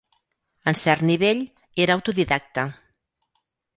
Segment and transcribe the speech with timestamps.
[0.71, 1.43] En cert nivell,
[1.85, 2.65] era autodidacta.